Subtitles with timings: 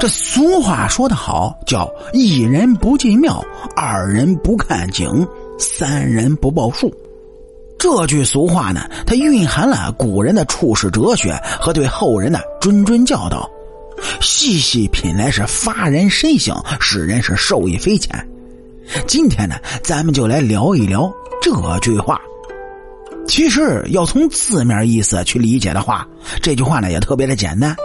[0.00, 3.44] 这俗话说得好，叫一人不进庙，
[3.76, 5.28] 二人不看景，
[5.58, 6.90] 三人不报数。
[7.78, 13.46] 这句俗话呢，它蕴含了古人的处世哲学和对后人的谆谆教导。
[14.22, 18.26] 细细品来是发人深省，使人是受益匪浅。
[19.06, 21.12] 今天呢，咱们就来聊一聊
[21.42, 22.18] 这句话。
[23.28, 26.08] 其实要从字面意思去理解的话，
[26.40, 27.76] 这句话呢也特别的简单。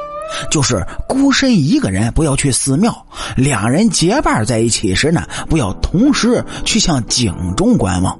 [0.49, 8.17] 就是孤身一个人不要去寺庙，两人结伴在一起时呢，不要同时去向井中观望。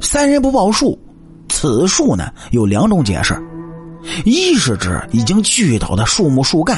[0.00, 0.98] 三人不报数，
[1.48, 3.40] 此数呢有两种解释：
[4.24, 6.76] 一是指已经锯倒的树木树干；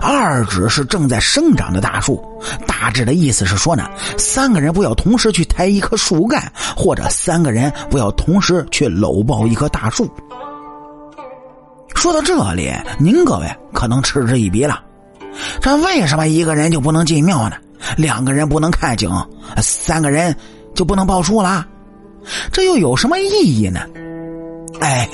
[0.00, 2.22] 二指是正在生长的大树。
[2.66, 10.08] 大致的意思是说呢，三个人不要同时去抬一棵树干，或者三个人不要同时去搂抱一棵大树。
[12.02, 14.82] 说到这里，您各位可能嗤之以鼻了。
[15.60, 17.54] 这为什么一个人就不能进庙呢？
[17.96, 19.08] 两个人不能看景，
[19.58, 20.34] 三个人
[20.74, 21.64] 就不能报数了？
[22.50, 23.82] 这又有什么意义呢？
[24.80, 25.08] 哎，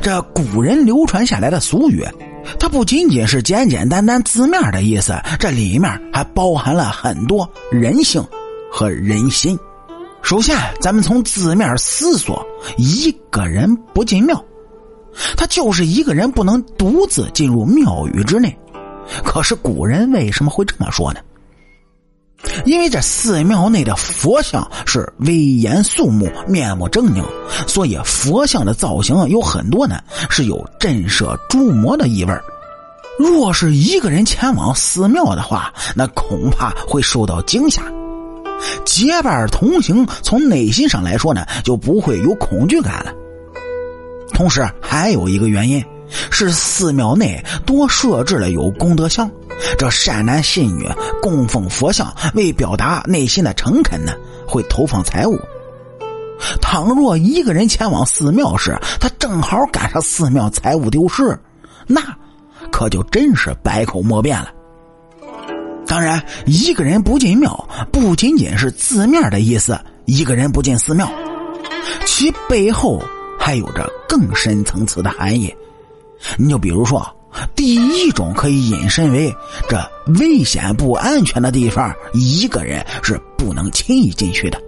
[0.00, 2.06] 这古人流传下来的俗语，
[2.56, 8.24] 它不仅仅是简简单单字面的意思，这里面还包含了很多人性
[8.70, 9.58] 和人心。
[10.22, 14.40] 首先，咱们从字面思索，一个人不进庙。
[15.36, 18.56] 他就是一个人不能独自进入庙宇之内，
[19.24, 21.20] 可是古人为什么会这么说呢？
[22.64, 27.24] 因为这寺庙内的佛像是威严肃穆、面目狰狞，
[27.66, 32.34] 所以佛像的造型有很多呢是有震慑诸魔的意味
[33.18, 37.82] 若是一个人前往寺庙的话，那恐怕会受到惊吓。
[38.84, 43.12] 结伴同行，从内心上来说呢，就不会有恐惧感了。
[44.36, 45.82] 同时还有一个原因，
[46.30, 49.30] 是寺庙内多设置了有功德箱，
[49.78, 50.86] 这善男信女
[51.22, 54.12] 供奉佛像，为表达内心的诚恳呢，
[54.46, 55.40] 会投放财物。
[56.60, 61.34] 倘若一个人前往寺庙时，他正好赶上寺庙财物丢失，
[61.86, 62.02] 那
[62.70, 64.50] 可就真是百口莫辩了。
[65.86, 71.10] 当然，一个人不进庙，不仅仅是字面的意思，一个人不进寺庙，
[72.04, 73.02] 其背后。
[73.46, 75.54] 还有着更深层次的含义，
[76.36, 77.06] 你就比如说，
[77.54, 79.32] 第一种可以引申为
[79.68, 79.80] 这
[80.18, 84.60] 危险不安全的地方，一个人是不能轻易进去的。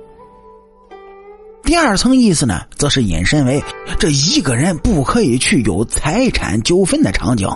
[1.64, 3.60] 第二层意思呢，则是引申为
[3.98, 7.50] 这一个人不可以去有财产纠纷的场景，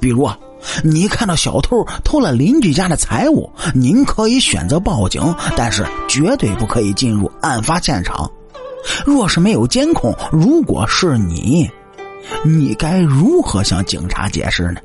[0.00, 0.38] 比如啊，
[0.84, 5.20] 你看到小偷偷了邻居家的财物，您可以选择报警，
[5.56, 8.30] 但是绝对不可以进入案发现场。
[9.04, 11.70] 若是没有监控，如果是你，
[12.44, 14.80] 你该如何向警察解释呢？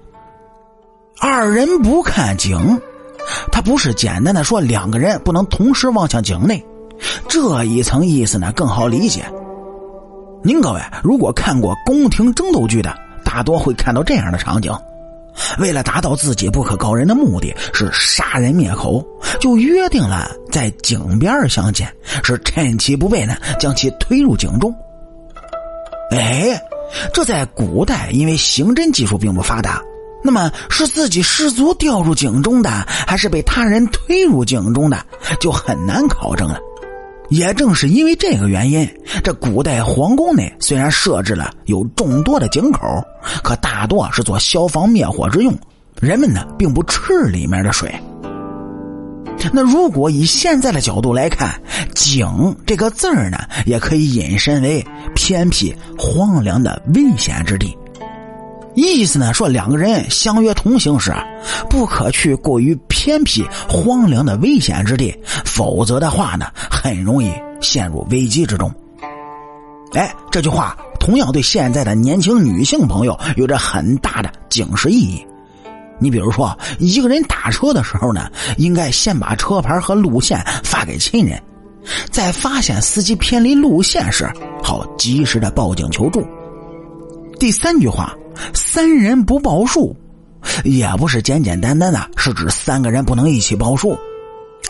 [1.19, 2.79] 二人不看井，
[3.51, 6.65] 他不是简单的说两个人不能同时望向井内，
[7.27, 9.23] 这一层意思呢更好理解。
[10.43, 14.71] 您各位如果看过宫廷争斗剧的，大多会看到这样的场景。
[15.57, 19.05] 为了达到自己不可告人的目的，是杀人灭口，
[19.39, 21.87] 就约定了在井边相见，
[22.23, 24.73] 是趁其不备呢，将其推入井中。
[26.11, 26.61] 哎，
[27.13, 29.81] 这在古代因为刑侦技术并不发达，
[30.23, 35.03] 那么是自己失足掉入井中的，还是被他人推入井中的，
[35.39, 36.59] 就很难考证了。
[37.29, 38.87] 也正是因为这个原因，
[39.23, 43.03] 这古代皇宫内虽然设置了有众多的井口，
[43.43, 45.51] 可大多是做消防灭火之用，
[45.99, 47.91] 人们呢并不吃里面的水。
[49.53, 51.59] 那如果以现在的角度来看
[51.93, 57.77] ，“井”这个字儿呢，也可以引申为偏僻荒凉的危险之地。
[58.73, 61.13] 意思呢，说两个人相约同行时，
[61.69, 67.31] 不可去过于偏僻荒凉的危险之地，否则的话呢，很容易
[67.61, 68.69] 陷入危机之中。
[69.93, 75.25] 哎，这句话同样对现在的年轻女性朋友有着很大的警示意义。
[75.99, 81.41] 你比如说，一个人打车的时候呢，应该先把车牌和路线发给亲人，
[82.11, 84.31] 在发现司机偏离路线时，
[84.63, 86.25] 好及时的报警求助。
[87.39, 88.15] 第三句话。
[88.53, 89.95] 三人不报数，
[90.65, 93.97] 也不是简简单单的，是指三个人不能一起报数。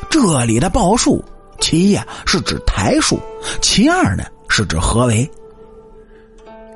[0.07, 1.25] 这里的报数，
[1.59, 3.19] 其一是指台数，
[3.63, 5.27] 其二呢是指合围。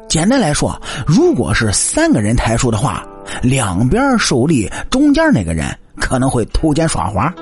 [0.08, 3.06] 简单来说，如果是三个人台数的话，
[3.42, 5.66] 两边受力，中间那个人
[5.98, 7.34] 可能会偷奸耍滑，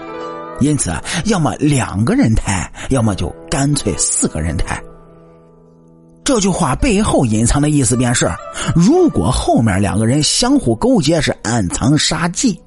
[0.60, 0.92] 因此
[1.26, 4.82] 要么两个人抬，要么就干脆四个人抬。
[6.24, 8.30] 这句话背后隐藏的意思便是：
[8.76, 12.60] 如果后面两个人相互勾结，是暗藏杀机，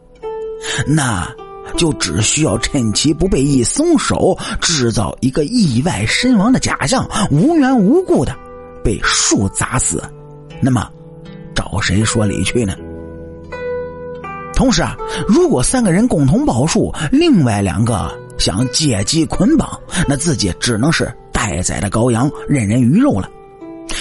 [0.86, 1.28] 那
[1.76, 8.34] 就只需要趁其不备一松手，制造一个意外身亡的假象，无缘无故的
[8.82, 10.02] 被树砸死。
[10.62, 10.88] 那么，
[11.54, 12.74] 找谁说理去呢？
[14.60, 14.94] 同时啊，
[15.26, 23.26] 如果三个人共同报数，另外两个想借机捆绑，那自己只能是待宰的羔羊，任人鱼肉了。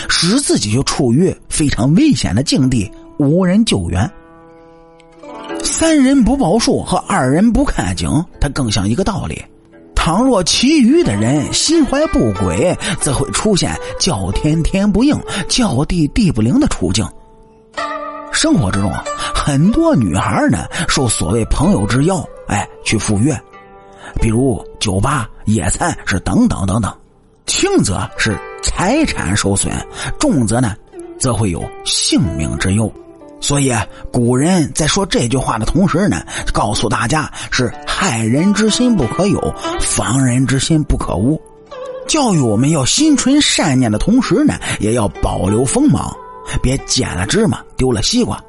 [0.09, 4.11] 使自己就处于非常危险的境地，无人救援。
[5.63, 8.09] 三人不报数和二人不看景，
[8.41, 9.41] 它更像一个道理。
[9.95, 15.17] 倘若其余的人心怀不轨，则会出现叫天天不应、
[15.47, 17.07] 叫地地不灵的处境。
[18.41, 18.89] 生活之中，
[19.35, 23.37] 很多女孩呢受所谓朋友之邀，哎，去赴约，
[24.21, 26.89] 比如酒吧、野餐是等等等等，
[27.45, 28.39] 轻则是。
[28.63, 29.69] 财产受损，
[30.17, 30.73] 重则呢，
[31.19, 32.89] 则会有性命之忧。
[33.41, 33.73] 所以
[34.09, 41.41] 古人在说这句话的同时呢，告诉大家是害人之心不可有，防人之心不可无。
[42.07, 46.15] 教育我们要心存善念的同时呢，也要保留锋芒，
[46.61, 48.41] 别捡了芝麻丢了西瓜。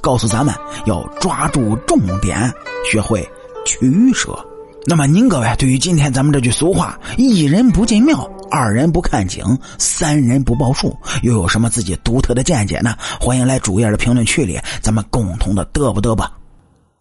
[0.00, 0.54] 告诉咱们
[0.84, 2.52] 要抓住重点，
[2.90, 3.28] 学会
[3.64, 4.38] 取舍。
[4.84, 8.28] 那么您各位对于今天咱们这句俗话“一人不进庙”。
[8.48, 9.44] 二人不看景，
[9.76, 12.94] 三人不报数，又有什么自己独特的见解呢？
[13.20, 16.30] 欢迎来主页的评论区里，咱们共同的嘚啵嘚吧。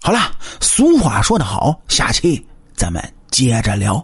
[0.02, 0.20] 好了，
[0.60, 2.44] 俗话说得好，下期
[2.76, 3.00] 咱们
[3.30, 4.04] 接着聊。